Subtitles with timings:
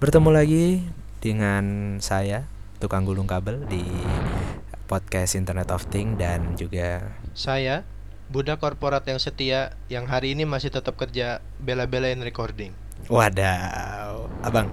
[0.00, 0.80] Bertemu lagi
[1.20, 2.48] dengan saya
[2.80, 3.84] tukang gulung kabel di
[4.88, 7.04] podcast Internet of Things dan juga
[7.36, 7.84] Saya,
[8.32, 12.72] budak korporat yang setia yang hari ini masih tetap kerja bela-belain recording.
[13.12, 14.72] wadaw, abang.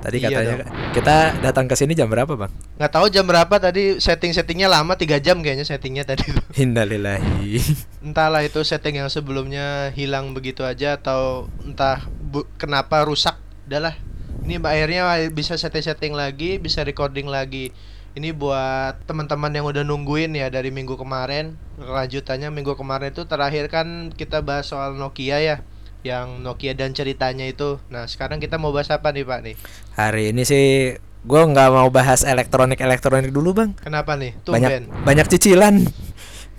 [0.00, 0.56] Tadi Iya katanya
[0.94, 2.48] kita datang ke sini jam berapa, Bang?
[2.80, 6.44] Nggak tahu jam berapa tadi setting-settingnya lama 3 jam kayaknya settingnya tadi tuh.
[6.64, 7.60] Innalillahi.
[8.00, 13.36] Entahlah itu setting yang sebelumnya hilang begitu aja atau entah bu- kenapa rusak.
[13.68, 13.98] Udahlah.
[14.42, 17.70] Ini akhirnya bisa setting-setting lagi, bisa recording lagi.
[18.12, 21.56] Ini buat teman-teman yang udah nungguin ya dari minggu kemarin.
[21.80, 25.56] Lanjutannya minggu kemarin itu terakhir kan kita bahas soal Nokia ya.
[26.02, 27.78] Yang Nokia dan ceritanya itu.
[27.88, 29.54] Nah, sekarang kita mau bahas apa nih, Pak nih?
[29.96, 33.70] Hari ini sih gue nggak mau bahas elektronik elektronik dulu, Bang.
[33.78, 34.36] Kenapa nih?
[34.44, 34.84] Banyak Tumben.
[35.06, 35.74] banyak cicilan.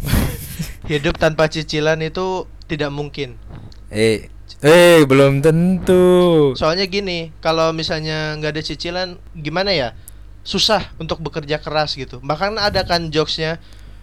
[0.90, 3.38] Hidup tanpa cicilan itu tidak mungkin.
[3.94, 4.33] Eh,
[4.64, 6.56] eh belum tentu.
[6.56, 9.90] Soalnya gini, kalau misalnya nggak ada cicilan, gimana ya?
[10.44, 12.20] Susah untuk bekerja keras gitu.
[12.24, 13.60] Bahkan ada kan jokesnya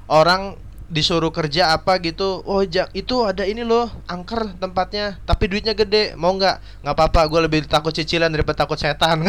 [0.08, 0.56] orang
[0.90, 6.18] disuruh kerja apa gitu, oh ja, itu ada ini loh, angker tempatnya, tapi duitnya gede,
[6.18, 6.82] mau nggak?
[6.82, 9.22] Nggak apa-apa, gue lebih takut cicilan daripada takut setan.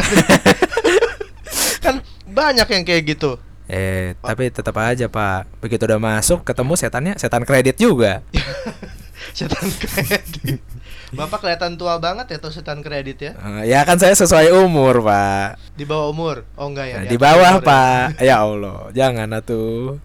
[1.86, 3.38] kan banyak yang kayak gitu.
[3.70, 5.62] Eh, tapi tetap aja, Pak.
[5.62, 8.26] Begitu udah masuk ketemu setannya, setan kredit juga.
[9.38, 10.71] setan kredit.
[11.12, 13.32] Bapak kelihatan tua banget ya tuh setan kredit ya.
[13.36, 15.76] Eh, ya kan saya sesuai umur, Pak.
[15.76, 16.48] Di bawah umur.
[16.56, 16.96] Oh enggak ya.
[17.00, 17.68] Nah, di bawah, umur ya.
[17.68, 18.04] Pak.
[18.24, 20.00] Ya Allah, jangan atuh.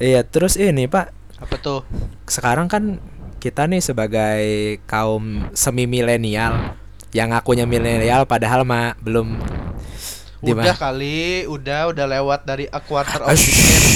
[0.00, 1.12] Iya, terus ini, Pak.
[1.36, 1.84] Apa tuh?
[2.24, 2.96] Sekarang kan
[3.44, 4.42] kita nih sebagai
[4.88, 6.80] kaum semi milenial
[7.12, 9.36] yang ngakunya milenial padahal mah belum
[10.42, 13.86] di Udah kali, udah udah lewat dari a quarter of decade.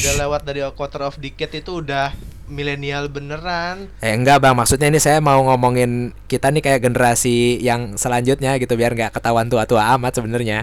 [0.00, 2.10] Udah lewat dari a quarter of decade itu udah
[2.54, 3.90] milenial beneran.
[3.98, 8.78] Eh enggak bang, maksudnya ini saya mau ngomongin kita nih kayak generasi yang selanjutnya gitu
[8.78, 10.62] biar nggak ketahuan tua-tua amat sebenarnya.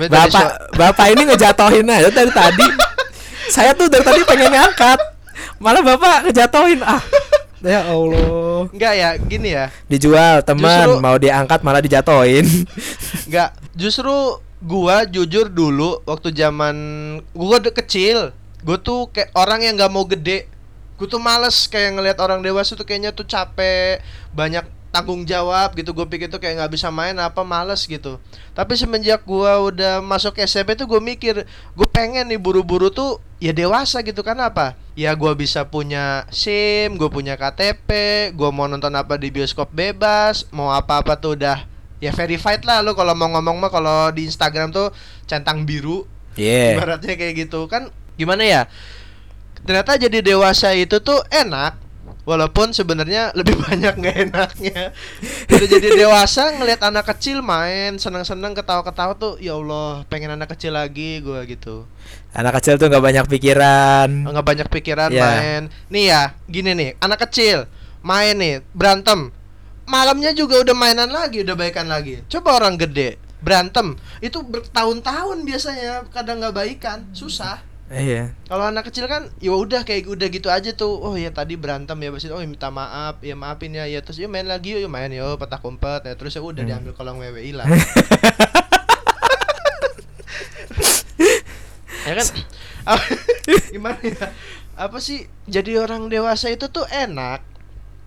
[0.00, 2.66] Bapak, bapak ini ngejatohin aja dari tadi.
[3.54, 4.98] saya tuh dari tadi pengen ngangkat,
[5.60, 7.02] malah bapak ngejatohin ah.
[7.60, 8.72] Ya Allah.
[8.72, 9.68] Enggak ya, gini ya.
[9.84, 12.48] Dijual teman, Justru- mau diangkat malah dijatohin.
[13.28, 16.76] Enggak, justru gua jujur dulu waktu zaman
[17.36, 18.32] gua udah kecil,
[18.64, 20.48] gua tuh kayak orang yang nggak mau gede.
[21.00, 24.04] Gua tuh males kayak ngelihat orang dewasa tuh kayaknya tuh capek,
[24.36, 25.96] banyak tanggung jawab gitu.
[25.96, 28.20] Gue pikir tuh kayak nggak bisa main apa males gitu.
[28.52, 33.56] Tapi semenjak gua udah masuk SMP tuh gue mikir, gue pengen nih buru-buru tuh ya
[33.56, 34.76] dewasa gitu kan apa?
[34.92, 37.88] Ya gua bisa punya SIM, gue punya KTP,
[38.36, 41.64] gua mau nonton apa di bioskop bebas, mau apa-apa tuh udah
[42.00, 44.88] ya verified lah lo kalau mau ngomong mah kalau di Instagram tuh
[45.28, 46.80] centang biru Iya.
[46.80, 48.62] ibaratnya kayak gitu kan gimana ya
[49.70, 51.78] ternyata jadi dewasa itu tuh enak
[52.26, 54.90] walaupun sebenarnya lebih banyak nggak enaknya.
[55.46, 60.74] Udah jadi dewasa ngelihat anak kecil main senang-senang ketawa-ketawa tuh ya Allah pengen anak kecil
[60.74, 61.86] lagi gua gitu.
[62.34, 64.10] Anak kecil tuh nggak banyak pikiran.
[64.26, 65.22] nggak banyak pikiran Ya.
[65.22, 65.62] main.
[65.86, 67.70] Nih ya gini nih anak kecil
[68.02, 69.30] main nih berantem.
[69.86, 72.26] Malamnya juga udah mainan lagi udah baikan lagi.
[72.26, 73.94] Coba orang gede berantem.
[74.18, 78.30] Itu bertahun-tahun biasanya kadang nggak baikan susah Iya.
[78.46, 80.94] kalau anak kecil kan ya udah kayak udah gitu aja tuh.
[81.02, 84.22] Oh ya tadi berantem ya pasti oh ya minta maaf ya maafin ya ya terus
[84.22, 86.70] ya main lagi yuk ya main yuk petak umpet ya terus ya udah Hmm.
[86.70, 87.66] diambil kolong wewe hilang
[92.06, 92.26] ya kan?
[93.74, 94.30] Gimana ya?
[94.74, 97.42] Apa sih jadi orang dewasa itu tuh enak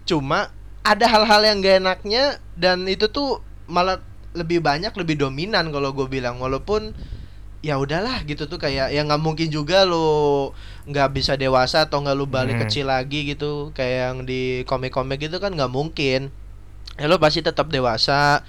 [0.03, 0.49] cuma
[0.83, 2.23] ada hal-hal yang gak enaknya
[2.55, 3.99] dan itu tuh malah
[4.31, 6.39] lebih banyak lebih dominan kalau gue bilang.
[6.39, 6.91] Walaupun
[7.63, 10.51] ya udahlah gitu tuh kayak ya nggak mungkin juga lo
[10.83, 12.63] nggak bisa dewasa atau nggak lo balik Hmm.
[12.67, 13.71] kecil lagi gitu.
[13.71, 16.27] Kayak yang di komik-komik gitu kan nggak mungkin.
[16.99, 18.43] Ya lo pasti tetap dewasa.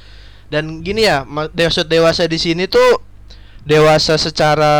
[0.50, 3.00] Dan gini ya ma- dewasa dewasa di sini tuh
[3.62, 4.74] dewasa secara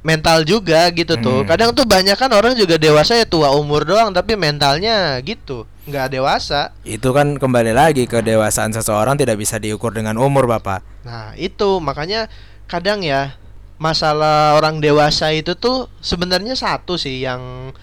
[0.00, 1.42] mental juga gitu tuh.
[1.42, 1.48] Hmm.
[1.48, 5.66] kadang tuh banyak kan orang juga dewasa ya tua umur doang tapi mentalnya gitu.
[5.84, 6.70] Nggak dewasa.
[6.80, 10.80] Itu kan kembali lagi ke dewasaan seseorang tidak bisa diukur dengan umur, Bapak.
[11.04, 11.76] Nah, itu.
[11.76, 12.32] Makanya
[12.64, 13.36] kadang ya
[13.76, 17.74] masalah orang dewasa itu tuh sebenarnya satu sih yang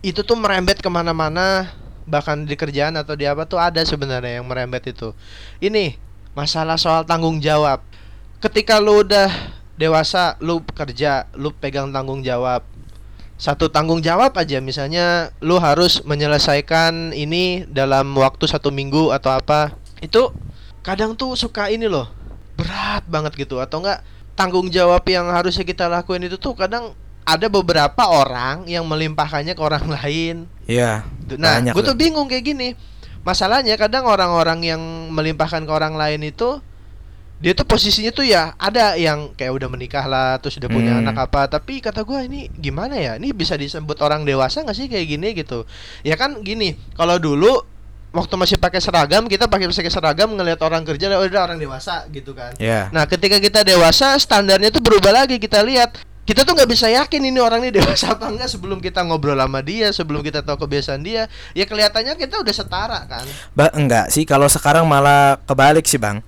[0.00, 1.68] itu tuh merembet ke mana-mana
[2.08, 5.14] bahkan di kerjaan atau di apa tuh ada sebenarnya yang merembet itu.
[5.62, 5.94] Ini
[6.34, 7.84] masalah soal tanggung jawab.
[8.40, 9.30] Ketika lu udah
[9.76, 12.66] dewasa, lu kerja, lu pegang tanggung jawab.
[13.40, 19.72] Satu tanggung jawab aja misalnya lu harus menyelesaikan ini dalam waktu satu minggu atau apa.
[20.04, 20.36] Itu
[20.84, 22.08] kadang tuh suka ini loh
[22.60, 24.04] berat banget gitu atau enggak
[24.40, 26.96] tanggung jawab yang harusnya kita lakuin itu tuh kadang
[27.28, 30.48] ada beberapa orang yang melimpahkannya ke orang lain.
[30.64, 31.04] Iya.
[31.36, 32.72] Nah, gue tuh bingung kayak gini.
[33.20, 34.80] Masalahnya kadang orang-orang yang
[35.12, 36.56] melimpahkan ke orang lain itu
[37.40, 41.08] dia tuh posisinya tuh ya ada yang kayak udah menikah lah terus udah punya Hmm.
[41.08, 44.92] anak apa tapi kata gua ini gimana ya ini bisa disebut orang dewasa nggak sih
[44.92, 45.64] kayak gini gitu
[46.04, 47.64] ya kan gini kalau dulu
[48.10, 52.06] waktu masih pakai seragam kita pakai pakai seragam ngelihat orang kerja "Oh, udah orang dewasa
[52.10, 52.90] gitu kan Ya.
[52.90, 55.38] Nah, ketika kita dewasa, standarnya tuh berubah lagi.
[55.38, 55.96] Kita lihat,
[56.26, 59.62] kita tuh nggak bisa yakin ini orang ini dewasa apa enggak sebelum kita ngobrol sama
[59.64, 61.30] dia, sebelum kita tahu kebiasaan dia.
[61.54, 63.24] Ya kelihatannya kita udah setara kan.
[63.54, 66.20] Ba enggak sih kalau sekarang malah kebalik sih bang.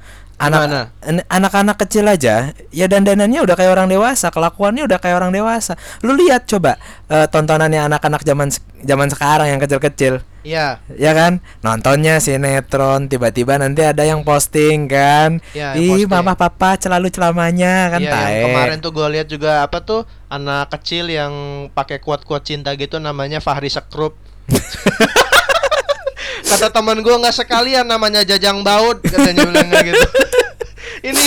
[0.42, 5.30] Anak an- anak-anak kecil aja ya dandanannya udah kayak orang dewasa, kelakuannya udah kayak orang
[5.30, 5.78] dewasa.
[6.02, 8.48] Lu lihat coba eh, tontonannya anak-anak zaman
[8.82, 10.18] zaman sekarang yang kecil-kecil.
[10.42, 11.38] Iya, Ya kan?
[11.62, 15.38] Nontonnya sinetron, tiba-tiba nanti ada yang posting kan.
[15.54, 16.10] Ya, Ih, posting.
[16.10, 18.26] mama papa celalu celamanya kan iya, tae.
[18.26, 21.30] yang kemarin tuh gue lihat juga apa tuh anak kecil yang
[21.70, 24.18] pakai kuat-kuat cinta gitu namanya Fahri Sekrup.
[26.50, 30.02] Kata teman gue nggak sekalian namanya Jajang Baut katanya bilangnya gitu.
[31.08, 31.26] Ini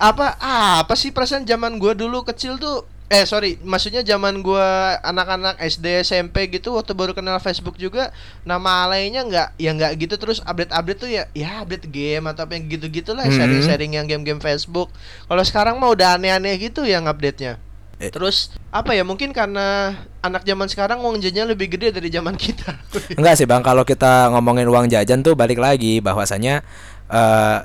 [0.00, 0.36] apa
[0.80, 6.06] apa sih perasaan zaman gue dulu kecil tuh eh sorry maksudnya zaman gua anak-anak SD
[6.06, 8.14] SMP gitu waktu baru kenal Facebook juga
[8.46, 12.54] nama alaynya nggak ya nggak gitu terus update-update tuh ya ya update game atau apa
[12.54, 13.34] yang gitu-gitu lah Hmm.
[13.34, 14.94] sharing-sharing yang game-game Facebook
[15.26, 17.58] kalau sekarang mah udah aneh-aneh gitu yang update-nya
[18.00, 18.08] Eh.
[18.08, 19.92] terus apa ya mungkin karena
[20.22, 22.78] anak zaman sekarang uang jajannya lebih gede dari zaman kita
[23.18, 26.64] Enggak sih bang, kalau kita ngomongin uang jajan tuh balik lagi bahwasanya
[27.10, 27.58] eh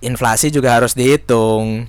[0.00, 1.84] inflasi juga harus dihitung.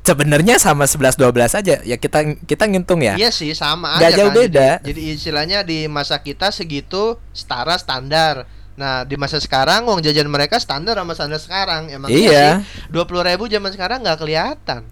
[0.00, 3.14] Sebenarnya sama 11 12 aja ya kita kita ngitung ya.
[3.14, 4.38] Iya sih sama Nggak aja jauh kan.
[4.40, 4.68] beda.
[4.80, 8.48] Jadi, jadi istilahnya di masa kita segitu setara standar.
[8.80, 11.92] Nah di masa sekarang uang jajan mereka standar sama standar sekarang.
[11.92, 12.64] Emang Iya.
[12.88, 14.88] dua puluh ribu zaman sekarang nggak kelihatan.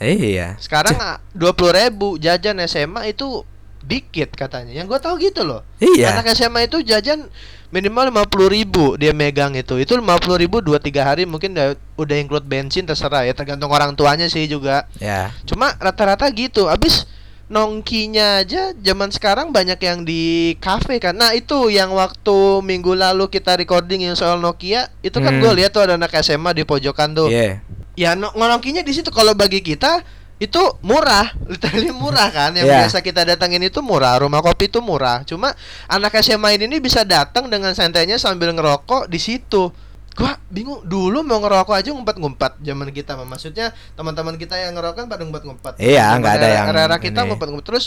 [0.00, 0.58] Iya.
[0.58, 0.96] Sekarang
[1.30, 3.46] dua puluh ribu jajan SMA itu
[3.82, 4.72] dikit katanya.
[4.72, 5.64] Yang gue tahu gitu loh.
[5.80, 6.14] Iya.
[6.16, 7.26] Anak SMA itu jajan
[7.70, 9.78] minimal lima puluh ribu dia megang itu.
[9.78, 13.70] Itu lima puluh ribu dua tiga hari mungkin udah, udah include bensin terserah ya tergantung
[13.70, 14.84] orang tuanya sih juga.
[14.98, 15.30] Ya.
[15.46, 16.66] Cuma rata-rata gitu.
[16.66, 17.06] Abis
[17.50, 21.18] nongkinya aja zaman sekarang banyak yang di kafe kan.
[21.18, 25.42] Nah, itu yang waktu minggu lalu kita recording yang soal Nokia, itu kan Hmm.
[25.42, 27.26] gue lihat tuh ada anak SMA di pojokan tuh.
[27.26, 27.58] Iya.
[27.98, 30.00] Ya no- nongkinya di situ kalau bagi kita
[30.40, 32.50] itu murah, literally murah kan.
[32.52, 32.76] Yang Iya.
[32.82, 35.20] biasa kita datangin itu murah, rumah kopi itu murah.
[35.22, 35.52] Cuma
[35.86, 39.68] anak SMA ini bisa datang dengan santainya sambil ngerokok di situ.
[40.10, 43.28] Gua bingung dulu mau ngerokok aja ngumpet-ngumpet zaman kita mah.
[43.28, 45.78] maksudnya teman-teman kita yang ngerokok kan pada ngumpet-ngumpet.
[45.78, 47.28] Iya, nggak ada era- yang era-era kita ini.
[47.30, 47.84] ngumpet-ngumpet terus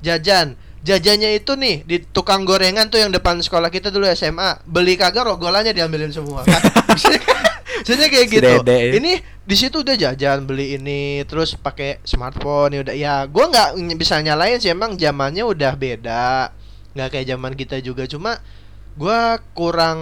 [0.00, 0.56] jajan.
[0.82, 4.58] Jajannya itu nih di tukang gorengan tuh yang depan sekolah kita dulu SMA.
[4.64, 6.42] Beli kagak rogolannya diambilin semua.
[7.82, 8.50] Maksudnya kayak Si gitu.
[8.62, 8.78] Dede.
[9.02, 9.12] Ini
[9.42, 12.94] di situ udah jajan beli ini terus pakai smartphone ya udah.
[12.94, 16.54] Ya gua nggak bisa nyalain sih emang zamannya udah beda.
[16.94, 18.06] Nggak kayak zaman kita juga.
[18.06, 18.38] Cuma
[18.94, 19.98] gua kurang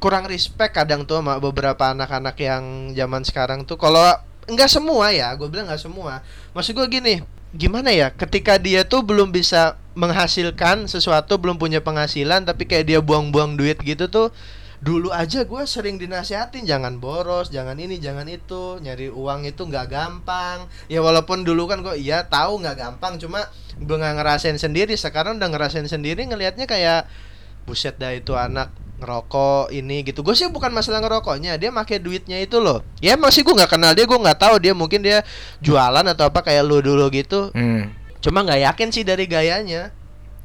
[0.00, 3.80] kurang respect kadang tuh sama beberapa anak-anak yang zaman sekarang tuh.
[3.80, 4.04] Kalau
[4.50, 6.20] nggak semua ya gue bilang nggak semua.
[6.52, 7.14] Maksud gue gini
[7.56, 8.12] gimana ya?
[8.12, 13.76] Ketika dia tuh belum bisa menghasilkan sesuatu belum punya penghasilan tapi kayak dia buang-buang duit
[13.82, 14.28] gitu tuh
[14.80, 18.80] dulu aja gue sering dinasihatin jangan boros jangan ini jangan itu.
[18.80, 20.64] Nyari uang itu nggak gampang.
[20.88, 23.44] Ya walaupun dulu kan gue iya tahu nggak gampang cuma
[23.76, 24.96] gue nggak ngerasain sendiri.
[24.96, 27.04] Sekarang udah ngerasain sendiri ngelihatnya kayak
[27.68, 30.24] buset dah itu anak ngerokok ini gitu.
[30.24, 32.80] Gue sih bukan masalah ngerokoknya dia pakai duitnya itu loh.
[33.04, 35.24] Ya masih gue nggak kenal dia gue nggak tahu dia mungkin dia
[35.60, 37.52] jualan atau apa kayak lu dulu gitu.
[37.52, 37.92] Hmm.
[38.20, 39.96] cuma nggak yakin sih dari gayanya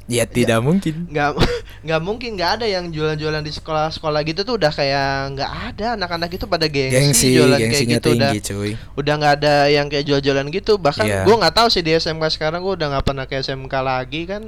[0.06, 1.10] Ya tidak mungkin.
[1.10, 1.30] nggak
[1.86, 6.30] nggak mungkin nggak ada yang jualan-jualan di sekolah-sekolah gitu tuh udah kayak nggak ada anak-anak
[6.30, 8.72] itu pada gengsi, Gengsi, jualan kayak gitu udah tinggi, cuy.
[8.94, 11.26] udah nggak ada yang kayak jual-jualan gitu bahkan Iya.
[11.26, 14.46] gue nggak tahu sih di SMK sekarang gue udah nggak pernah ke SMK lagi kan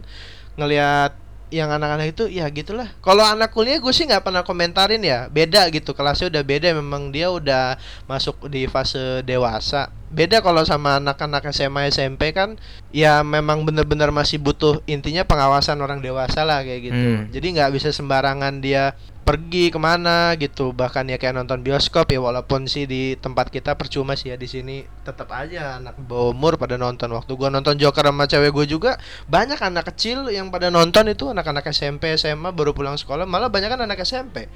[0.55, 1.15] ngelihat
[1.49, 2.93] yang anak-anak itu ya gitulah.
[3.00, 5.33] Kalau anak kuliah gue sih nggak pernah komentarin ya.
[5.33, 6.73] Beda gitu kelasnya udah beda.
[6.76, 9.88] Memang dia udah masuk di fase dewasa.
[10.09, 12.57] Beda kalau sama anak-anak SMA SMP kan
[12.88, 16.97] ya memang bener-bener masih butuh intinya pengawasan orang dewasa lah kayak gitu.
[16.97, 17.28] Hmm.
[17.28, 18.97] jadi nggak bisa sembarangan dia
[19.29, 20.73] pergi ke mana gitu.
[20.73, 24.49] Bahkan ya kayak nonton bioskop ya walaupun sih di tempat kita percuma sih ya di
[24.49, 27.13] sini tetap aja anak bawah umur pada nonton.
[27.13, 28.97] Waktu gua nonton Joker sama cewek gue juga
[29.29, 33.69] banyak anak kecil yang pada nonton itu anak-anak SMP SMA baru pulang sekolah malah banyak
[33.69, 34.49] kan anak SMP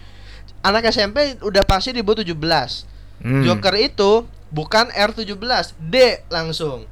[0.64, 2.88] anak SMP udah pasti di bawah 17
[3.22, 3.46] Hmm.
[3.46, 6.90] Joker itu bukan R17 D langsung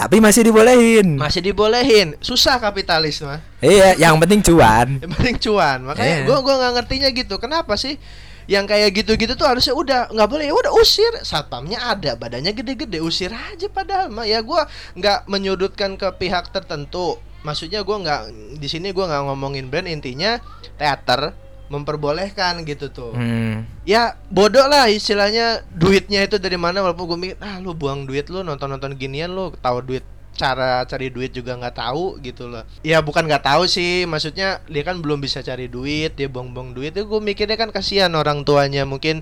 [0.00, 1.20] Tapi masih dibolehin.
[1.20, 2.16] masih dibolehin.
[2.24, 3.44] Susah kapitalis mah.
[3.60, 4.96] Iya, yang penting cuan.
[5.04, 5.84] yang penting cuan.
[5.84, 7.36] Makanya gua gua nggak ngertinya gitu.
[7.36, 8.00] Kenapa sih
[8.48, 10.48] yang kayak gitu-gitu tuh harusnya udah nggak boleh?
[10.48, 11.12] Ya udah usir.
[11.20, 13.04] Satpamnya ada badannya gede-gede.
[13.04, 14.24] Usir aja padahal mah.
[14.24, 14.64] Ya gua
[14.96, 17.20] nggak menyudutkan ke pihak tertentu.
[17.44, 18.20] Maksudnya gua nggak
[18.56, 19.84] di sini gua nggak ngomongin brand.
[19.84, 20.40] Intinya
[20.80, 21.36] teater
[21.70, 23.64] memperbolehkan gitu tuh Hmm.
[23.82, 28.26] ya bodoh lah istilahnya duitnya itu dari mana walaupun gue mikir ah lu buang duit
[28.26, 30.04] lu nonton nonton ginian lu tahu duit
[30.36, 34.82] cara cari duit juga nggak tahu gitu loh ya bukan nggak tahu sih maksudnya dia
[34.86, 38.88] kan belum bisa cari duit dia buang-buang duit itu gue mikirnya kan kasihan orang tuanya
[38.88, 39.20] mungkin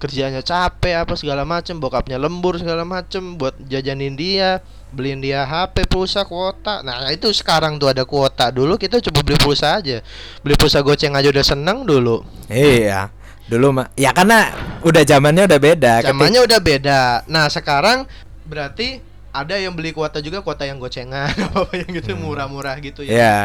[0.00, 4.64] kerjanya capek apa segala macem bokapnya lembur segala macem buat jajanin dia
[4.96, 9.36] beliin dia HP pulsa kuota nah itu sekarang tuh ada kuota dulu kita coba beli
[9.36, 10.00] pulsa aja
[10.40, 13.12] beli pulsa goceng aja udah seneng dulu Iya.
[13.50, 14.46] Dulu mah ya karena
[14.86, 15.94] udah zamannya udah beda.
[16.06, 17.00] Zamannya udah beda.
[17.26, 18.06] Nah sekarang
[18.46, 23.10] berarti ada yang beli kuota juga kuota yang gocengan apa yang gitu murah-murah gitu ya.
[23.10, 23.38] Iya.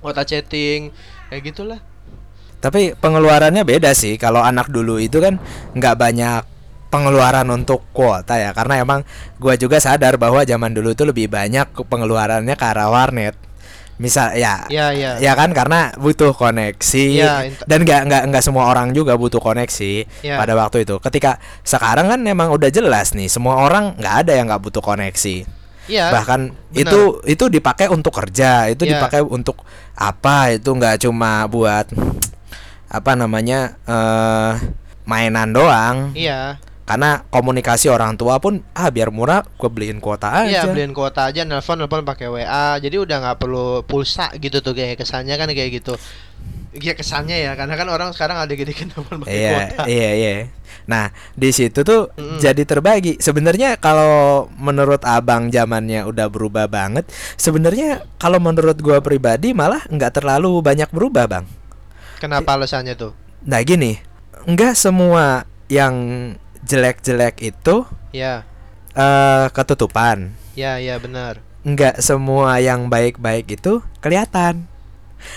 [0.00, 0.92] Kuota chatting
[1.28, 1.80] kayak gitulah.
[2.60, 4.16] Tapi pengeluarannya beda sih.
[4.16, 5.36] Kalau anak dulu itu kan
[5.76, 6.42] nggak banyak
[6.88, 9.00] pengeluaran untuk kuota ya karena emang
[9.42, 13.34] gua juga sadar bahwa zaman dulu itu lebih banyak ke- pengeluarannya ke arah warnet
[13.96, 15.16] misal ya Ya ya.
[15.16, 20.04] ya kan karena butuh koneksi Ya, dan nggak nggak nggak semua orang juga butuh koneksi
[20.20, 20.36] Ya.
[20.36, 24.46] pada waktu itu ketika sekarang kan memang udah jelas nih semua orang nggak ada yang
[24.46, 25.48] nggak butuh koneksi
[25.86, 26.10] Iya.
[26.10, 26.82] bahkan benar.
[26.82, 28.98] itu itu dipakai untuk kerja itu Ya.
[28.98, 29.62] dipakai untuk
[29.94, 31.86] apa itu nggak cuma buat
[32.86, 34.52] apa namanya eh
[35.04, 36.58] mainan doang Iya.
[36.86, 41.26] Karena komunikasi orang tua pun ah biar murah gue beliin kuota aja Iya beliin kuota
[41.26, 45.50] aja nelpon nelpon pakai WA jadi udah nggak perlu pulsa gitu tuh kayak kesannya kan
[45.50, 45.98] kayak gitu.
[46.76, 49.82] Iya kesannya ya karena kan orang sekarang ada gitu nelpon pakai Iya, kuota.
[49.90, 50.32] iya, iya.
[50.86, 52.38] Nah, di situ tuh Mm-mm.
[52.38, 53.18] jadi terbagi.
[53.18, 60.22] Sebenarnya kalau menurut Abang zamannya udah berubah banget, sebenarnya kalau menurut gua pribadi malah nggak
[60.22, 61.50] terlalu banyak berubah, Bang.
[62.22, 63.12] Kenapa alasannya tuh?
[63.42, 63.98] Nah, gini,
[64.46, 65.94] nggak semua yang
[66.66, 68.42] jelek-jelek itu Ya.
[68.92, 70.34] eh ketutupan.
[70.52, 71.38] Ya ya benar.
[71.62, 74.66] Nggak semua yang baik-baik itu kelihatan.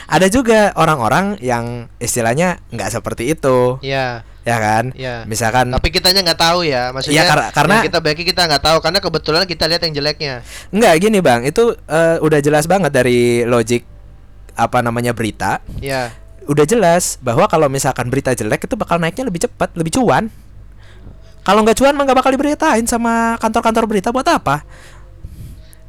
[0.06, 4.92] Ada juga orang-orang yang istilahnya nggak seperti itu, Ya ya kan?
[4.94, 5.24] ya.
[5.26, 8.78] Misalkan Tapi kitanya nggak tahu ya, maksudnya Iya, kar- karena- kita baiki kita nggak tahu
[8.80, 10.34] karena kebetulan kita lihat yang jeleknya.
[10.70, 13.86] Enggak gini bang, itu eh, udah jelas banget dari logik
[14.54, 16.12] apa namanya berita, Ya,
[16.46, 20.28] udah jelas bahwa kalau misalkan berita jelek itu bakal naiknya lebih cepat, lebih cuan.
[21.44, 24.64] Kalau nggak cuan mah nggak bakal diberitain sama kantor-kantor berita buat apa?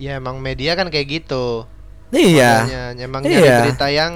[0.00, 1.68] ya emang media kan kayak gitu.
[2.10, 2.84] Iya, Modelnya.
[3.04, 3.36] emang Iya.
[3.38, 4.12] nyari berita yang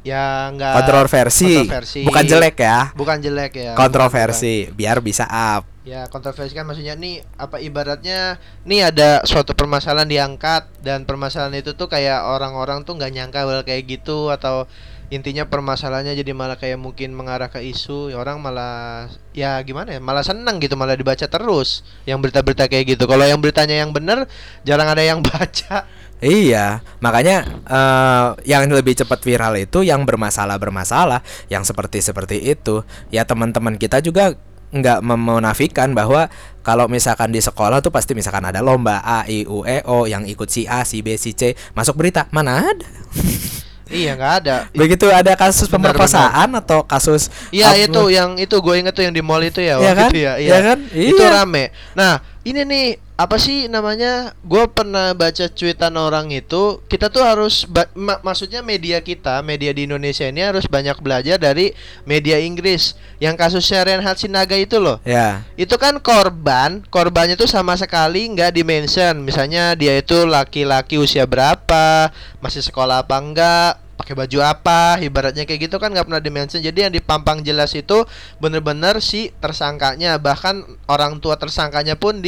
[0.00, 2.00] ya nggak kontroversi, kontroversi.
[2.02, 3.72] bukan jelek ya, bukan jelek ya.
[3.78, 5.62] kontroversi, biar bisa up.
[5.64, 5.68] bukan.
[5.80, 8.36] Ya kontroversi kan maksudnya nih apa ibaratnya
[8.68, 13.62] nih ada suatu permasalahan diangkat dan permasalahan itu tuh kayak orang-orang tuh nggak nyangka bakal
[13.64, 14.68] kayak gitu atau
[15.10, 20.22] intinya permasalahannya jadi malah kayak mungkin mengarah ke isu orang malah ya gimana ya malah
[20.22, 24.30] seneng gitu malah dibaca terus yang berita-berita kayak gitu kalau yang beritanya yang bener
[24.62, 25.84] jarang ada yang baca
[26.20, 32.84] Iya, makanya eh, yang lebih cepat viral itu yang bermasalah bermasalah, yang seperti seperti itu.
[33.08, 34.36] Ya teman-teman kita juga
[34.68, 36.28] nggak memunafikan bahwa
[36.60, 40.28] kalau misalkan di sekolah tuh pasti misalkan ada lomba A, I, U, E, O yang
[40.28, 42.88] ikut si A, si B, si C masuk berita mana ada.
[43.90, 48.74] iya nggak ada Begitu ada kasus Benar, pemerkosaan atau kasus Iya itu yang itu gue
[48.78, 50.08] inget tuh yang di mall itu ya Iya kan?
[50.08, 50.32] itu ya.
[50.38, 50.78] Iya kan?
[50.88, 51.34] Itu Iya.
[51.42, 51.64] rame.
[51.98, 52.84] Nah ini nih
[53.20, 54.32] apa sih namanya?
[54.40, 59.84] Gue pernah baca cuitan orang itu kita tuh harus ma- maksudnya media kita media di
[59.84, 61.76] Indonesia ini harus banyak belajar dari
[62.08, 65.04] media Inggris yang kasusnya Reinhard Sinaga itu loh.
[65.04, 69.20] Ya, Itu kan korban, korbannya tuh sama sekali nggak dimention.
[69.20, 72.08] Misalnya dia itu laki-laki usia berapa,
[72.40, 76.64] masih sekolah apa enggak, pakai baju apa, ibaratnya kayak gitu kan nggak pernah dimention.
[76.64, 78.00] Jadi yang dipampang jelas itu
[78.40, 82.24] bener-bener si tersangkanya, bahkan orang tua tersangkanya pun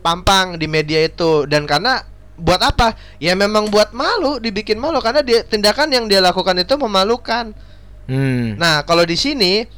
[0.00, 1.44] dipampang di media itu.
[1.44, 2.00] Dan karena
[2.40, 2.96] buat apa?
[3.20, 7.52] Ya memang buat malu, dibikin malu karena dia tindakan yang dia lakukan itu memalukan.
[8.08, 8.56] hmm.
[8.56, 9.68] Nah, kalau di sini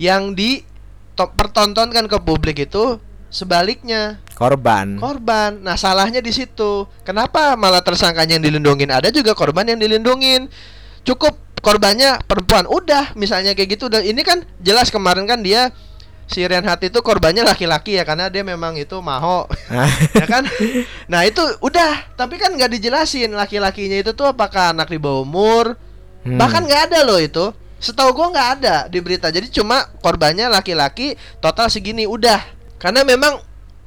[0.00, 0.64] yang di
[1.12, 2.96] to- pertontonkan ke publik itu
[3.28, 4.96] sebaliknya korban.
[4.96, 5.60] korban.
[5.60, 6.88] Nah, salahnya di situ.
[7.04, 8.88] Kenapa malah tersangkanya yang dilindungin?
[8.88, 10.48] Ada juga korban yang dilindungin.
[11.04, 12.64] Cukup korbannya perempuan.
[12.64, 13.92] Udah, misalnya kayak gitu.
[13.92, 15.68] Dan ini kan jelas kemarin kan dia
[16.28, 19.48] si Renhat itu korbannya laki-laki ya karena dia memang itu maho
[20.20, 20.44] ya kan
[21.08, 25.66] nah itu udah tapi kan nggak dijelasin laki-lakinya itu tuh apakah anak di bawah umur
[26.28, 26.38] Hmm.
[26.38, 27.48] Bahkan nggak ada loh itu.
[27.78, 29.30] Setahu gua nggak ada di berita.
[29.30, 32.42] Jadi cuma korbannya laki-laki total segini udah.
[32.76, 33.38] Karena memang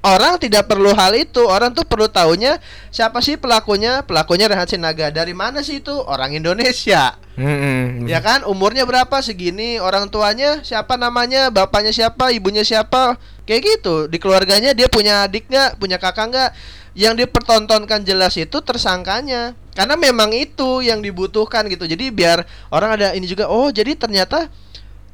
[0.01, 1.41] orang tidak perlu hal itu.
[1.46, 2.58] Orang tuh perlu taunya
[2.89, 4.01] siapa sih pelakunya?
[4.05, 5.13] Pelakunya Rehat Sinaga.
[5.13, 5.93] Dari mana sih itu?
[5.93, 7.15] Orang Indonesia.
[7.38, 8.10] Hmm, hmm.
[8.10, 8.43] Ya kan?
[8.43, 9.77] Umurnya berapa segini?
[9.79, 11.50] Orang tuanya siapa namanya?
[11.53, 12.34] Bapaknya siapa?
[12.34, 13.15] Ibunya siapa?
[13.48, 13.96] Kayak gitu.
[14.10, 15.77] Di keluarganya dia punya adik nggak?
[15.79, 16.51] Punya kakak nggak?
[16.91, 19.55] Yang dipertontonkan jelas itu tersangkanya.
[19.72, 21.88] Karena memang itu yang dibutuhkan gitu.
[21.88, 22.43] Jadi biar
[22.74, 23.48] orang ada ini juga.
[23.48, 24.51] Oh, jadi ternyata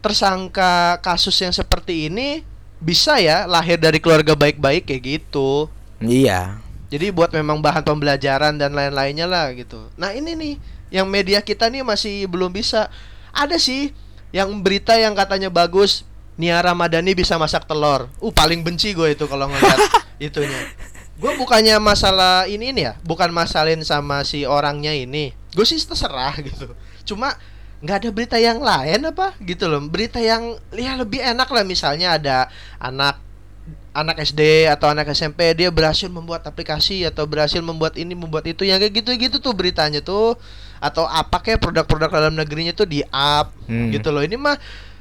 [0.02, 5.70] tersangka kasus yang seperti ini bisa ya lahir dari keluarga baik-baik kayak gitu.
[6.02, 6.62] Iya.
[6.88, 9.92] Jadi buat memang bahan pembelajaran dan lain-lainnya lah gitu.
[10.00, 10.54] Nah ini nih
[10.88, 12.88] yang media kita nih masih belum bisa.
[13.36, 13.92] Ada sih
[14.32, 16.08] yang berita yang katanya bagus.
[16.38, 18.06] Nia Ramadhani bisa masak telur.
[18.22, 19.80] Uh paling benci gue itu kalau ngeliat
[20.30, 20.70] itunya.
[21.18, 25.34] Gue bukannya masalah ini nih ya, bukan masalin sama si orangnya ini.
[25.58, 26.78] Gue sih terserah gitu.
[27.10, 27.34] Cuma
[27.78, 29.82] nggak ada berita yang lain apa gitu loh.
[29.86, 32.38] Berita yang ya lebih enak lah misalnya ada
[32.78, 33.22] anak
[33.92, 38.62] anak SD atau anak SMP dia berhasil membuat aplikasi atau berhasil membuat ini membuat itu
[38.62, 40.38] yang kayak gitu gitu tuh beritanya tuh
[40.78, 43.90] atau apa kayak produk-produk dalam negerinya tuh di up Hmm.
[43.92, 44.56] gitu loh ini mah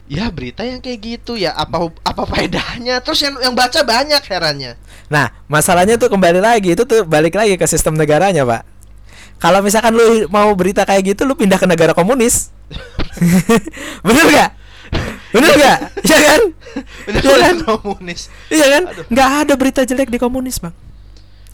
[0.08, 4.74] ya berita yang kayak gitu ya apa apa faedahnya terus yang yang baca banyak herannya
[5.06, 8.66] Nah, masalahnya tuh kembali lagi itu tuh balik lagi ke sistem negaranya, Pak.
[9.36, 12.48] Kalau misalkan lu mau berita kayak gitu, lu pindah ke negara komunis.
[14.06, 14.50] Bener gak?
[15.30, 15.78] Bener gak?
[16.06, 16.40] Iya kan?
[17.04, 17.56] Bener Iya kan?
[17.62, 18.82] komunis Iya kan?
[18.86, 19.04] Aduh.
[19.08, 20.74] Nggak ada berita jelek di komunis, Bang.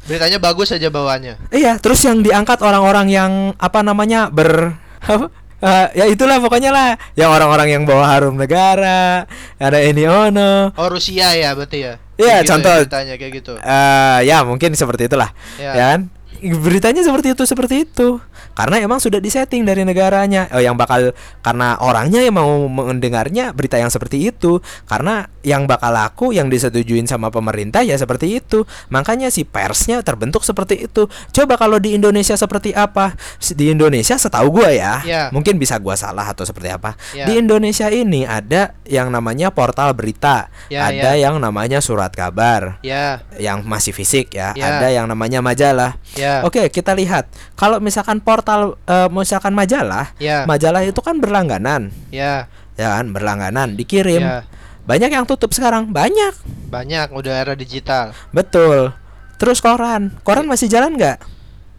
[0.03, 4.75] beritanya bagus aja bawahnya Iya, terus yang diangkat orang-orang yang apa namanya ber
[5.07, 5.31] apa?
[5.63, 10.89] Eh, ya itulah pokoknya lah yang orang-orang yang bawa harum negara ada ini ono oh
[10.91, 12.83] Rusia ya berarti ya Iya, gitu contoh.
[12.83, 15.71] ya, kayak gitu eh ya mungkin seperti itulah Ya.
[15.71, 16.01] ya kan
[16.43, 18.19] beritanya seperti itu seperti itu
[18.53, 23.77] karena emang sudah disetting dari negaranya oh, yang bakal karena orangnya yang mau mendengarnya berita
[23.77, 29.33] yang seperti itu karena yang bakal laku yang disetujuin sama pemerintah ya seperti itu makanya
[29.33, 33.17] si persnya terbentuk seperti itu coba kalau di Indonesia seperti apa
[33.55, 35.23] di Indonesia setahu gua ya Ya.
[35.35, 37.27] mungkin bisa gua salah atau seperti apa Ya.
[37.27, 41.29] di Indonesia ini ada yang namanya portal berita Ya, ada ya.
[41.29, 44.53] yang namanya surat kabar ya yang masih fisik ya.
[44.55, 44.79] Ya.
[44.79, 45.97] Ada yang namanya majalah.
[46.15, 47.27] ya Oke, kita lihat.
[47.57, 48.42] Kalau misalkan portal
[48.83, 53.09] eh, misalkan majalah, ya majalah itu kan berlangganan, ya ya kan?
[53.09, 54.21] Berlangganan, dikirim.
[54.21, 54.43] ya
[54.83, 56.35] Banyak yang tutup sekarang, banyak.
[56.67, 58.91] banyak udah era digital Betul.
[59.39, 61.19] Terus koran, koran masih jalan nggak?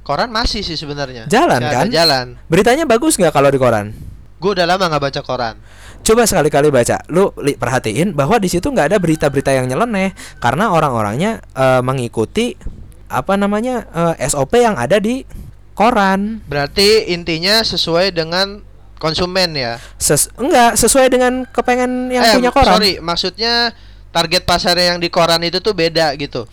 [0.04, 1.88] koran masih sih sebenarnya Jalan, kan?
[1.88, 3.96] jalan Beritanya bagus nggak kalau di koran?
[4.36, 5.56] gue udah lama nggak baca koran
[6.04, 10.76] Coba sekali-kali baca, lu li- perhatiin bahwa di situ nggak ada berita-berita yang nyeleneh karena
[10.76, 12.60] orang-orangnya eh, mengikuti
[13.08, 15.24] apa namanya eh, SOP yang ada di
[15.74, 16.42] koran.
[16.48, 18.62] berarti intinya sesuai dengan
[18.98, 22.72] konsumen ya Ses enggak sesuai dengan kepengen yang eh, punya koran.
[22.78, 23.74] sorry maksudnya
[24.14, 26.46] target pasar yang di koran itu tuh beda gitu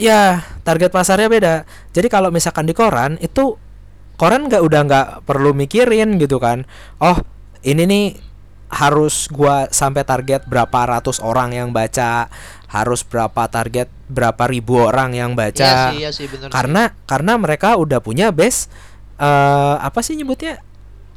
[0.00, 1.54] Ya, target pasarnya beda.
[1.92, 3.60] Jadi kalau misalkan di koran itu
[4.16, 6.64] koran nggak udah nggak perlu mikirin gitu kan.
[6.96, 7.20] Oh,
[7.60, 8.04] ini nih
[8.72, 12.32] harus gua sampai target berapa ratus orang yang baca,
[12.72, 15.70] harus berapa target berapa ribu orang yang iya baca.
[15.94, 16.54] sih iya sih bener sih.
[16.54, 18.66] Karena karena mereka udah punya base
[19.16, 20.58] eh apa sih nyebutnya?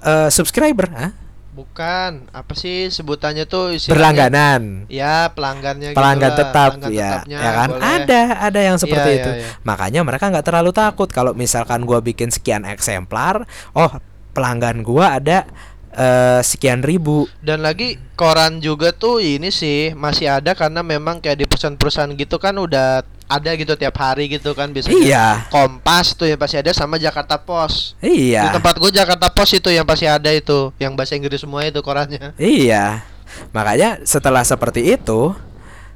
[0.04, 1.12] Eh subscriber, Hah?
[1.54, 4.90] bukan apa sih sebutannya tuh berlangganan.
[4.90, 7.86] ya pelanggannya pelanggan gitulah, tetap pelanggan ya ya kan boleh.
[7.94, 9.50] ada ada yang seperti Iya, itu iya, iya.
[9.62, 13.46] makanya mereka nggak terlalu takut kalau misalkan gua bikin sekian eksemplar
[13.78, 13.92] oh
[14.34, 15.46] pelanggan gua ada
[15.94, 17.30] eh, sekian ribu.
[17.40, 22.38] Dan lagi koran juga tuh ini sih masih ada karena memang kayak di perusahaan-perusahaan gitu
[22.38, 25.28] kan udah ada gitu tiap hari gitu kan biasanya iya.
[25.50, 27.98] Kompas tuh yang pasti ada sama Jakarta Post.
[28.04, 31.66] Di iya tempat gue Jakarta Post itu yang pasti ada itu yang bahasa Inggris semua
[31.66, 32.38] itu korannya.
[32.38, 33.02] Iya.
[33.50, 35.34] Makanya setelah seperti itu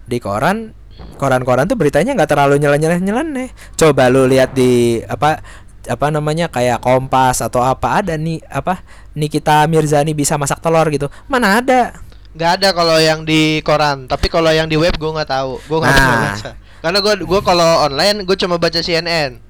[0.10, 0.74] di koran
[1.18, 5.42] koran-koran tuh beritanya nggak terlalu nyeleneh nyeleneh coba lu lihat di apa
[5.88, 11.08] apa namanya kayak Kompas atau apa ada nih apa Nikita Mirzani bisa masak telur gitu.
[11.26, 11.96] Mana ada?
[12.38, 15.58] Nggak ada kalau yang di koran tapi kalau yang di web gue nggak tahu.
[15.66, 16.22] Gue nggak Nah.
[16.30, 16.52] baca.
[16.78, 19.42] Karena gue gue kalau online gue cuma baca CNN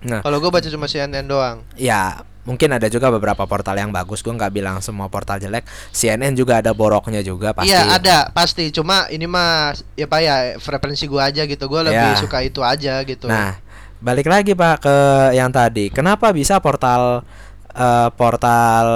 [0.00, 0.22] nah.
[0.22, 1.66] Kalau gue baca cuma CNN doang.
[1.74, 4.22] Ya mungkin ada juga beberapa portal yang bagus.
[4.22, 5.66] Gue nggak bilang semua portal jelek.
[5.90, 7.74] CNN juga ada boroknya juga pasti.
[7.74, 8.70] Iya ada pasti.
[8.70, 11.66] Cuma ini mah ya pak ya preferensi gue aja gitu.
[11.66, 12.22] Gue lebih Ya.
[12.22, 13.26] suka itu aja gitu.
[13.26, 13.58] Nah
[14.06, 14.96] balik lagi pak ke
[15.34, 15.90] yang tadi.
[15.90, 17.26] Kenapa bisa portal
[17.74, 18.86] eh, portal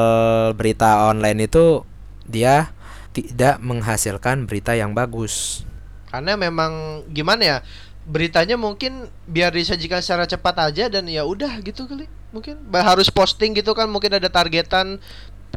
[0.54, 1.82] berita online itu
[2.30, 2.70] dia
[3.10, 5.66] tidak menghasilkan berita yang bagus?
[6.06, 7.58] Karena memang gimana ya
[8.06, 12.06] beritanya mungkin biar disajikan secara cepat aja dan ya udah gitu kali.
[12.30, 15.02] Mungkin harus posting gitu kan mungkin ada targetan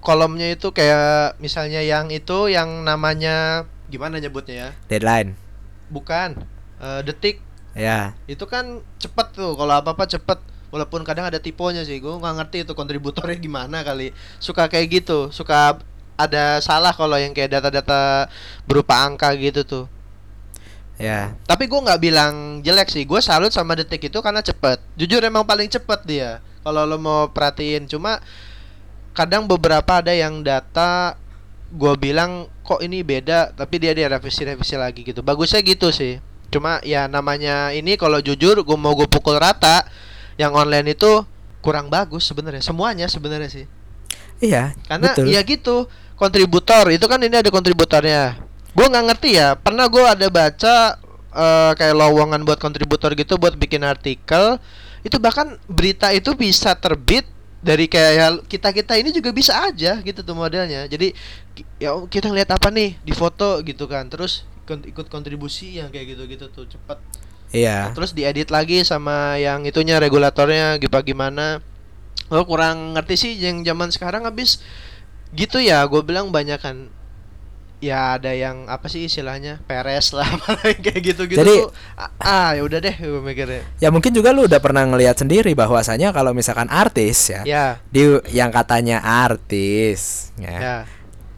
[0.02, 4.70] kolomnya itu kayak misalnya yang itu yang namanya gimana nyebutnya ya?
[4.90, 5.38] Deadline.
[5.94, 6.42] Bukan
[6.82, 8.14] eh, detik ya.
[8.30, 10.40] Itu kan cepet tuh kalau apa apa cepet.
[10.74, 14.10] Walaupun kadang ada tiponya sih gue nggak ngerti itu kontributornya gimana kali.
[14.42, 15.78] Suka kayak gitu suka
[16.18, 18.26] ada salah kalau yang kayak data-data
[18.66, 19.86] berupa angka gitu tuh.
[20.98, 21.38] Ya.
[21.46, 24.82] Tapi gue nggak bilang jelek sih gue salut sama detik itu karena cepet.
[24.98, 27.86] Jujur emang paling cepet dia kalau lo mau perhatiin.
[27.86, 28.18] Cuma
[29.14, 31.14] kadang beberapa ada yang data
[31.70, 33.54] gue bilang kok ini beda?
[33.54, 35.22] Tapi dia dia revisi revisi lagi gitu.
[35.22, 39.82] Bagusnya gitu sih cuma ya namanya ini kalau jujur gue mau gue pukul rata
[40.38, 41.26] yang online itu
[41.66, 42.62] kurang bagus sebenarnya.
[42.62, 43.66] Semuanya sebenarnya sih.
[44.44, 45.26] Iya, karena betul.
[45.32, 45.90] ya gitu
[46.20, 48.38] kontributor itu kan ini ada kontributornya.
[48.78, 50.76] Gue nggak ngerti ya pernah gue ada baca
[51.34, 54.62] eh, kayak lowongan buat kontributor gitu buat bikin artikel
[55.04, 57.28] itu bahkan berita itu bisa terbit
[57.64, 60.86] dari kayak kita kita ini juga bisa aja gitu tuh modelnya.
[60.92, 61.16] Jadi
[61.80, 64.12] ya kita lihat apa nih di foto gitu kan.
[64.12, 67.00] Terus ikut kontribusi yang kayak gitu gitu tuh cepet.
[67.54, 67.94] Iya.
[67.94, 71.48] terus diedit lagi sama yang itunya regulatornya gimana gimana.
[72.26, 74.58] Gue kurang ngerti sih yang zaman sekarang habis
[75.38, 76.90] gitu ya gue bilang banyak kan.
[77.84, 80.26] Ya ada yang apa sih istilahnya peres lah
[80.88, 81.70] kayak gitu gitu Jadi- tuh.
[82.00, 83.62] Ah, ah ya udah deh gue mikirnya.
[83.78, 87.66] Ya mungkin juga lu udah pernah ngelihat sendiri bahwasanya kalau misalkan artis ya, ya.
[87.92, 90.78] di yang katanya artis ya, ya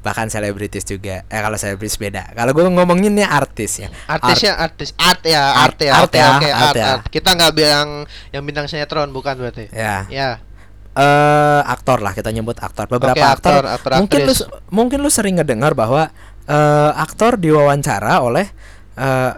[0.05, 1.25] bahkan selebritis juga.
[1.25, 2.29] Eh kalau selebritis beda.
[2.31, 3.89] Kalau gue ngomonginnya artis ya.
[4.05, 6.85] artisnya artis art ya Art- art ya art oke ya, oke art art, ya.
[6.93, 7.03] art.
[7.09, 7.87] kita nggak bilang
[8.29, 10.05] yang bintang sinetron bukan berarti Ya.
[10.07, 10.29] ya
[10.93, 12.85] eh aktor lah kita nyebut aktor.
[12.85, 14.47] Beberapa Oke, aktor, aktor, aktor, mungkin lu aktris.
[14.69, 16.07] mungkin lu sering ngedengar bahwa
[16.45, 18.45] eh aktor diwawancara oleh
[18.95, 19.31] eh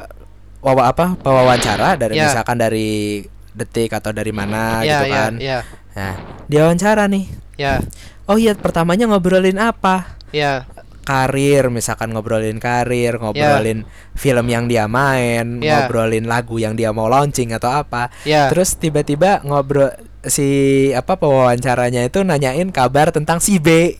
[0.60, 2.27] wawa apa pewawancara dari Ya.
[2.27, 5.34] misalkan dari detik atau dari mana ya gitu ya kan.
[5.39, 5.60] ya
[5.95, 6.13] Nah,
[6.45, 7.25] diwawancara nih.
[7.56, 7.82] ya
[8.27, 10.16] Oh iya, pertamanya ngobrolin apa?
[10.30, 10.66] Ya
[11.02, 15.88] Karir, misalkan ngobrolin karir, ngobrolin film yang dia main, Ya.
[15.88, 18.12] ngobrolin lagu yang dia mau launching atau apa.
[18.24, 20.44] ya Terus tiba-tiba ngobrol si
[20.92, 23.96] apa pewawancaranya itu nanyain kabar tentang si B.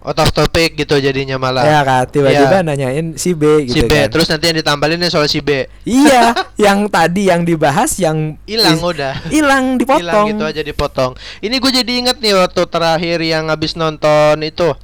[0.00, 2.62] out of topic gitu jadinya malah Ya kan, tiba-tiba Ya.
[2.64, 4.10] nanyain si B si gitu B kan.
[4.10, 9.18] terus nanti yang ditambahin soal si B Iya, yang tadi yang dibahas yang hilang udah
[9.30, 10.26] hilang hilang dipotong.
[10.30, 14.74] gitu aja dipotong ini gue jadi inget nih waktu terakhir yang habis nonton itu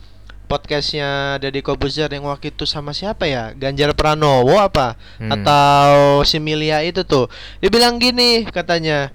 [0.49, 5.31] podcastnya Deddy Kobuzer yang waktu itu sama siapa ya Ganjar Pranowo apa Hmm.
[5.31, 7.29] atau si Milia itu tuh
[7.61, 9.13] dia bilang gini katanya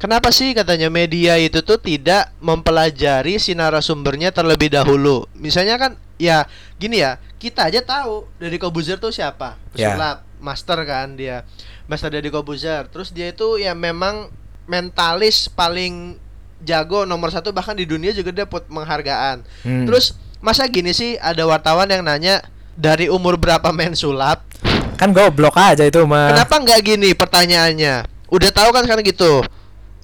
[0.00, 5.28] Kenapa sih katanya media itu tuh tidak mempelajari si narasumbernya terlebih dahulu?
[5.36, 6.48] Misalnya kan ya
[6.80, 9.60] gini ya, kita aja tahu Deddy Kobuzer tuh siapa?
[9.76, 9.92] Ya.
[9.92, 11.44] Pesulap, master kan dia.
[11.84, 12.88] Master Deddy Kobuzer.
[12.88, 14.32] Terus dia itu ya memang
[14.64, 16.16] mentalis paling
[16.64, 19.44] jago nomor satu bahkan di dunia juga dapat penghargaan.
[19.68, 19.84] Hmm.
[19.84, 22.44] Terus masa gini sih ada wartawan yang nanya
[22.76, 24.50] dari umur berapa main sulap?
[25.00, 26.36] kan goblok aja itu mah.
[26.36, 28.04] Kenapa nggak gini pertanyaannya?
[28.28, 29.40] Udah tahu kan sekarang gitu.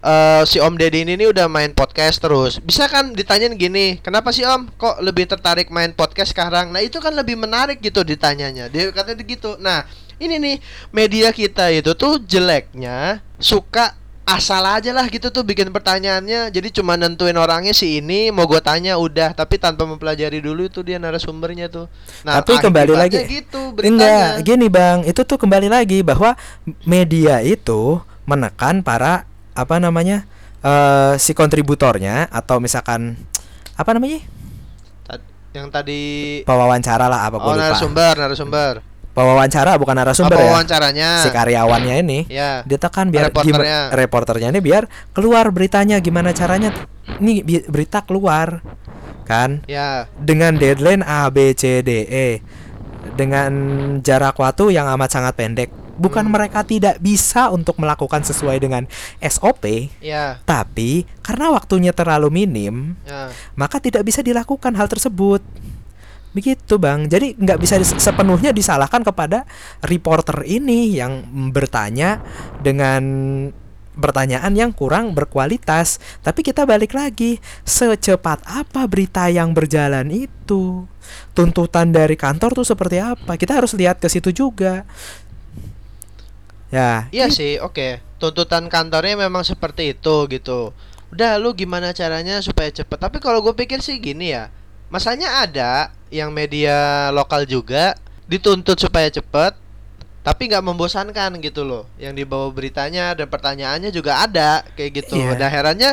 [0.01, 2.57] Eh, si Om Deddy ini nih udah main podcast terus.
[2.64, 6.72] Bisa kan ditanyain gini, kenapa sih Om kok lebih tertarik main podcast sekarang?
[6.72, 8.72] Nah itu kan lebih menarik gitu ditanyanya.
[8.72, 9.61] Dia katanya gitu.
[9.61, 9.85] Nah
[10.16, 10.57] ini nih
[10.96, 13.92] media kita itu tuh jeleknya suka
[14.26, 16.50] asal aja lah gitu tuh bikin pertanyaannya.
[16.50, 20.82] Jadi cuma nentuin orangnya si ini mau gue tanya udah, tapi tanpa mempelajari dulu itu
[20.82, 21.86] dia narasumbernya tuh.
[22.26, 26.34] Nah Tapi kembali lagi gitu Enggak, gini Bang, itu tuh kembali lagi bahwa
[26.82, 30.26] media itu menekan para apa namanya?
[30.66, 33.14] eh si kontributornya atau misalkan
[33.78, 34.18] apa namanya?
[35.54, 36.02] Yang tadi
[36.44, 37.56] pewawancara lah apa oh lupa.
[37.56, 38.72] narasumber narasumber
[39.16, 40.50] Pewawancara bukan narasumber apa ya.
[40.52, 42.61] wawancaranya Si karyawannya ini ya.
[42.62, 43.88] ditekan biar Reporternya.
[43.88, 46.76] gima- reporternya ini biar keluar beritanya gimana caranya.
[47.16, 48.61] Nih bi- berita keluar
[49.24, 49.64] kan?
[49.64, 50.05] Ya.
[50.14, 52.29] Dengan deadline A B C D E.
[53.11, 53.50] Dengan
[54.00, 55.70] jarak waktu yang amat sangat pendek.
[55.96, 56.37] Bukan Hmm.
[56.37, 58.85] mereka tidak bisa untuk melakukan sesuai dengan
[59.18, 60.44] SOP ya.
[60.44, 63.33] Tapi karena waktunya terlalu minim ya.
[63.55, 65.40] maka tidak bisa dilakukan hal tersebut
[66.37, 67.09] begitu bang.
[67.09, 69.49] Jadi nggak bisa sepenuhnya disalahkan kepada
[69.81, 71.25] reporter ini yang
[71.57, 72.20] bertanya
[72.61, 73.03] dengan
[73.96, 75.99] pertanyaan yang kurang berkualitas.
[76.20, 77.40] Tapi kita balik lagi.
[77.64, 80.85] Secepat apa berita yang berjalan itu?
[81.33, 83.40] Tuntutan dari kantor tuh seperti apa?
[83.40, 84.85] Kita harus lihat ke situ juga.
[86.68, 87.09] Ya.
[87.11, 88.05] Iya sih oke.
[88.20, 90.77] Tuntutan kantornya memang seperti itu gitu.
[91.09, 92.99] Udah lu gimana caranya supaya cepet?
[93.01, 94.53] Tapi kalau gue pikir sih gini ya.
[94.92, 97.94] Masanya ada yang media lokal juga
[98.26, 99.54] dituntut supaya cepet
[100.26, 101.86] tapi nggak membosankan gitu loh.
[102.02, 105.22] Yang dibawa beritanya dan pertanyaannya juga ada kayak gitu.
[105.22, 105.38] Iya.
[105.38, 105.90] dan herannya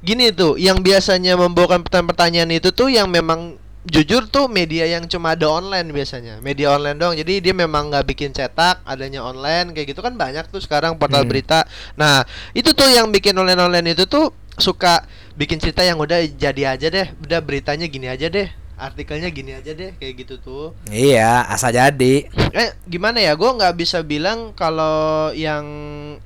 [0.00, 5.36] gini tuh yang biasanya membawakan pertanyaan-pertanyaan itu tuh yang memang jujur tuh media yang cuma
[5.36, 6.40] ada online biasanya.
[6.40, 10.48] Media online dong jadi dia memang nggak bikin cetak adanya online kayak gitu kan banyak
[10.48, 11.28] tuh sekarang portal Hmm.
[11.28, 11.68] berita.
[12.00, 12.24] Nah
[12.56, 15.04] itu tuh yang bikin online online itu tuh suka
[15.36, 17.12] bikin cerita yang udah jadi aja deh.
[17.20, 20.66] Udah beritanya gini aja deh artikelnya gini aja deh kayak gitu tuh.
[20.86, 22.26] Iya asal jadi.
[22.50, 23.32] Eh gimana ya?
[23.34, 25.62] Gue nggak bisa bilang kalau yang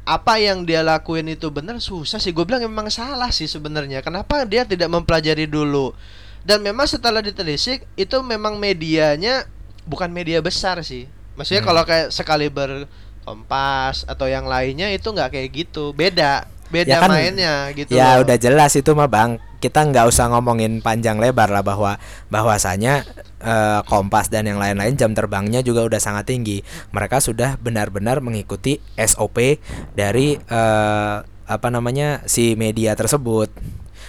[0.02, 2.32] apa yang dia lakuin itu benar susah sih.
[2.32, 4.00] Gue bilang memang salah sih sebenarnya.
[4.00, 5.92] Kenapa dia tidak mempelajari dulu?
[6.40, 9.44] Dan memang setelah ditelisik itu memang medianya
[9.84, 11.04] bukan media besar sih.
[11.36, 11.68] Maksudnya Hmm.
[11.68, 12.88] kalau kayak sekali ber
[13.22, 15.92] Kompas atau yang lainnya itu nggak kayak gitu.
[15.92, 16.48] Beda.
[16.68, 18.24] Beda Ya kan, mainnya gitu ya loh.
[18.24, 21.98] udah jelas itu mah bang kita nggak usah ngomongin panjang lebar lah bahwa
[22.30, 23.02] bahwasanya
[23.38, 26.62] eh, Kompas dan yang lain-lain jam terbangnya juga udah sangat tinggi.
[26.90, 29.58] Mereka sudah benar-benar mengikuti SOP
[29.92, 31.16] dari eh,
[31.48, 33.50] apa namanya si media tersebut.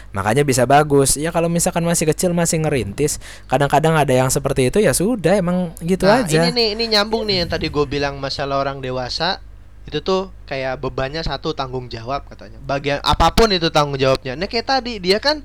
[0.10, 1.18] Makanya bisa bagus.
[1.18, 5.74] Ya kalau misalkan masih kecil masih ngerintis kadang-kadang ada yang seperti itu ya sudah emang
[5.86, 6.50] gitu Nah, aja.
[6.50, 9.38] ini nih ini nyambung nih yang tadi gue bilang masalah orang dewasa
[9.90, 12.62] itu tuh kayak bebannya satu tanggung jawab katanya.
[12.62, 14.38] Bagian apa pun itu tanggung jawabnya.
[14.38, 15.42] Nah kayak tadi dia kan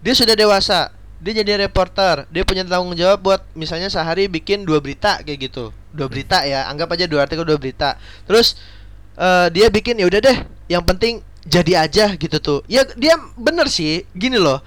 [0.00, 4.80] dia sudah dewasa dia jadi reporter dia punya tanggung jawab buat misalnya sehari bikin dua
[4.80, 5.70] berita kayak gitu.
[5.92, 8.00] Dua berita ya anggap aja dua artikel dua berita.
[8.24, 8.56] Terus
[9.20, 10.38] eh, dia bikin ya udah deh
[10.72, 12.60] yang penting jadi aja gitu tuh.
[12.64, 14.64] Ya dia bener sih gini loh.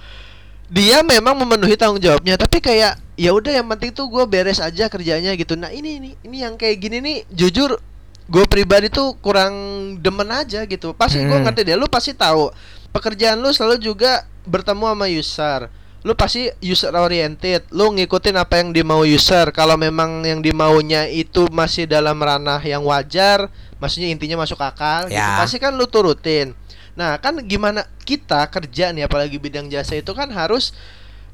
[0.69, 4.85] Dia memang memenuhi tanggung jawabnya tapi kayak ya udah yang penting tuh gue beres aja
[4.87, 5.57] kerjanya gitu.
[5.57, 7.81] Nah ini ini ini yang kayak gini nih jujur
[8.27, 9.53] gue pribadi tuh kurang
[9.97, 10.91] demen aja gitu.
[10.91, 11.47] Pasti gue Hmm.
[11.47, 11.75] ngerti deh.
[11.75, 12.51] Lu pasti tahu.
[12.91, 15.61] Pekerjaan lu selalu juga bertemu sama user.
[16.03, 17.67] Lu pasti user oriented.
[17.71, 19.51] Lu ngikutin apa yang dimau user.
[19.51, 25.21] Kalau memang yang dimaunya itu masih dalam ranah yang wajar maksudnya intinya masuk akal gitu
[25.21, 25.37] Ya.
[25.37, 26.57] pasti kan lu turutin.
[26.97, 30.73] Nah, kan gimana kita kerja nih apalagi bidang jasa itu kan harus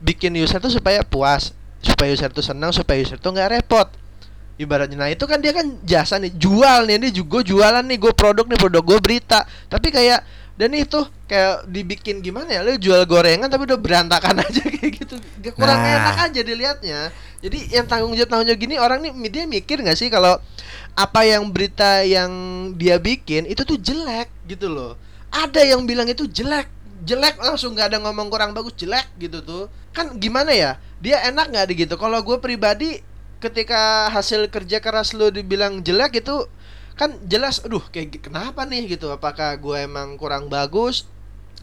[0.03, 3.87] bikin user tuh supaya puas, supaya user tuh senang, supaya user tuh nggak repot.
[4.53, 8.13] Ibaratnya nah itu kan dia kan jasa nih, jual nih, dia juga jualan nih, gue
[8.13, 9.43] produk nih, produk gue berita.
[9.65, 10.21] Tapi kayak
[10.53, 15.15] dan itu kayak dibikin gimana ya, lu jual gorengan tapi udah berantakan aja kayak gitu.
[15.57, 15.97] Kurang Nah.
[15.97, 16.99] enak aja dilihatnya.
[17.41, 20.37] Jadi yang tanggung jawab tanggung jawab gini orang nih dia mikir nggak sih kalau
[20.93, 22.29] apa yang berita yang
[22.77, 24.93] dia bikin itu tuh jelek gitu loh
[25.33, 26.69] ada yang bilang itu jelek
[27.01, 31.49] jelek langsung nggak ada ngomong kurang bagus jelek gitu tuh kan gimana ya dia enak
[31.49, 33.01] nggak di gitu kalau gue pribadi
[33.43, 36.47] ketika hasil kerja keras lo dibilang jelek itu
[36.95, 38.95] kan jelas aduh kayak kenapa nih?
[38.95, 39.11] gitu.
[39.11, 41.03] Apakah gue emang kurang bagus?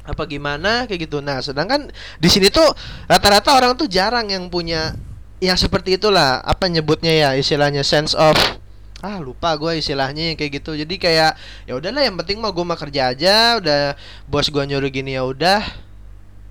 [0.04, 0.84] Apa gimana?
[0.84, 1.24] kayak gitu.
[1.24, 1.88] Nah sedangkan
[2.20, 2.66] di sini tuh
[3.08, 4.92] rata-rata orang tuh jarang yang punya
[5.40, 6.44] yang seperti itulah.
[6.44, 8.36] Apa nyebutnya ya istilahnya sense of
[9.00, 10.76] ah lupa gue istilahnya kayak gitu.
[10.76, 11.32] Jadi kayak
[11.64, 13.96] ya udahlah yang penting mah gue mah kerja aja udah
[14.28, 15.64] bos gue nyuruh gini ya udah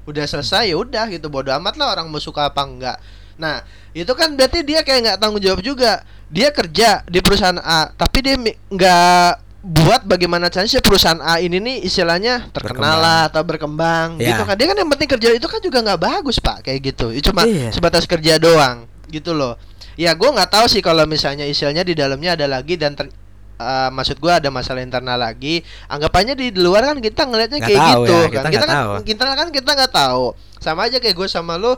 [0.09, 1.29] udah selesai ya udah gitu.
[1.29, 2.97] Bodo amat lah orang mau suka apa enggak
[3.39, 3.63] nah
[3.95, 6.04] itu kan berarti dia kayak nggak tanggung jawab juga.
[6.30, 8.36] Dia kerja di perusahaan A tapi dia
[8.69, 14.32] nggak buat bagaimana caranya perusahaan A ini nih istilahnya terkenal lah atau berkembang Ya.
[14.36, 14.56] gitu kan.
[14.56, 17.10] Dia kan yang penting kerja itu kan juga nggak bagus pak kayak gitu.
[17.10, 17.71] Itu cuma Iya.
[17.73, 19.58] sebatas kerja doang gitu loh.
[19.97, 23.12] Ya gue nggak tahu sih kalau misalnya istilahnya di dalamnya ada lagi dan ter-
[23.60, 25.60] eh, maksud gue ada masalah internal lagi.
[25.91, 28.30] Anggapannya di luar kan kita ngelihatnya kayak tahu gitu ya, kan.
[28.30, 28.91] kita kita nggak kan tahu.
[29.04, 30.25] kita kan kita nggak tahu.
[30.62, 31.75] Sama aja kayak gue sama lu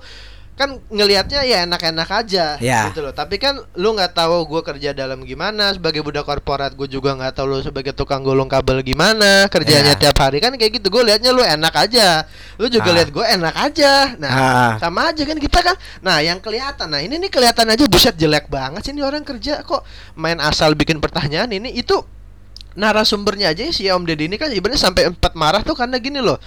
[0.51, 2.91] kan ngelihatnya ya enak-enak aja Ya.
[2.91, 3.09] gitu loh.
[3.09, 7.33] Tapi kan lu nggak tahu gue kerja dalam gimana sebagai budak korporat gue juga nggak
[7.33, 9.99] tahu lu sebagai tukang gulung kabel gimana kerjanya Ya.
[10.07, 10.37] tiap hari.
[10.37, 12.29] Kan kayak gitu gue liatnya lu enak aja.
[12.61, 12.95] Lu juga Ah.
[13.01, 13.93] lihat gue enak aja.
[14.21, 14.71] Nah Ah.
[14.77, 15.75] sama aja kan kita kan.
[15.99, 16.87] Nah yang kelihatan.
[16.87, 19.65] Nah ini nih kelihatan aja buset jelek banget sih ini orang kerja.
[19.65, 19.81] Kok
[20.13, 21.73] main asal bikin pertanyaan ini?
[21.73, 22.05] Itu
[22.71, 26.39] narasumbernya aja si Om Deddy ini kan ibaratnya sampai empat marah tuh karena gini loh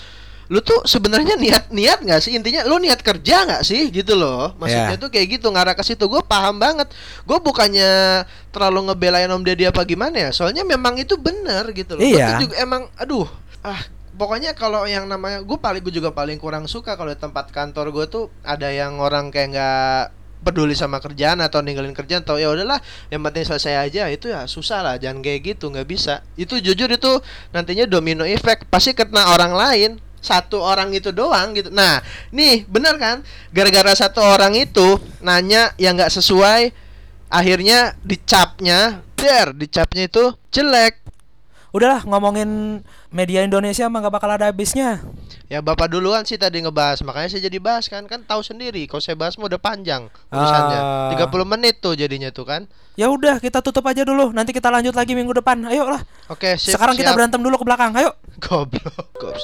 [0.53, 2.37] lu tuh sebenarnya niat niat nggak sih?
[2.37, 3.89] Intinya lu niat kerja nggak sih?
[3.89, 4.53] Gitu loh.
[4.61, 5.01] Maksudnya Ya.
[5.01, 6.05] tuh kayak gitu ngarah ke situ.
[6.05, 6.93] Gue paham banget.
[7.25, 10.31] Gue bukannya terlalu ngebelain Om Deddy apa gimana ya?
[10.31, 12.05] Soalnya memang itu bener gitu loh.
[12.05, 13.25] Gua tuh juga emang aduh
[13.65, 13.81] ah
[14.15, 17.91] pokoknya kalau yang namanya gue paling gue juga paling kurang suka kalau di tempat kantor
[17.91, 20.03] gue tuh ada yang orang kayak nggak
[20.45, 22.77] peduli sama kerjaan atau ninggalin kerjaan atau ya udahlah
[23.09, 24.13] yang penting selesai aja.
[24.13, 26.21] Itu ya susah lah jangan kayak gitu nggak bisa.
[26.37, 27.13] Itu jujur itu
[27.51, 28.69] nantinya domino effect.
[28.69, 29.91] Pasti kena orang lain
[30.25, 32.01] satu orang itu doang gitu nah
[32.33, 33.21] nih bener kan
[33.53, 36.73] gara-gara satu orang itu nanya yang nggak sesuai
[37.29, 41.05] akhirnya dicapnya der dicapnya itu jelek
[41.75, 42.79] Udahlah ngomongin
[43.11, 45.03] media Indonesia mah gak bakal ada habisnya.
[45.51, 49.03] Ya bapak duluan sih tadi ngebahas Makanya saya jadi bahas kan Kan tahu sendiri Kalau
[49.03, 50.81] saya bahas mau udah panjang Urusannya
[51.13, 51.29] Ah.
[51.29, 54.31] 30 menit tuh jadinya tuh kan Ya udah kita tutup aja dulu.
[54.31, 55.67] Nanti kita lanjut lagi minggu depan.
[55.67, 55.99] Ayo lah.
[56.31, 57.19] Oke sip, Sekarang kita siap.
[57.19, 57.91] berantem dulu ke belakang.
[57.99, 58.15] Ayo.
[58.47, 59.43] Goblok Gops